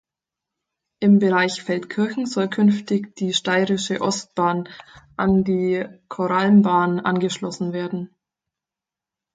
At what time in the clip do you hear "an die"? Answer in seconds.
5.15-5.85